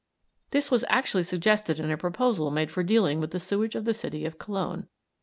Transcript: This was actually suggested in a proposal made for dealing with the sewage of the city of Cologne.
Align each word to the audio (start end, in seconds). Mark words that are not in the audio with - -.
This 0.49 0.71
was 0.71 0.83
actually 0.89 1.21
suggested 1.21 1.79
in 1.79 1.91
a 1.91 1.95
proposal 1.95 2.49
made 2.49 2.71
for 2.71 2.81
dealing 2.81 3.19
with 3.19 3.29
the 3.29 3.39
sewage 3.39 3.75
of 3.75 3.85
the 3.85 3.93
city 3.93 4.25
of 4.25 4.39
Cologne. 4.39 4.87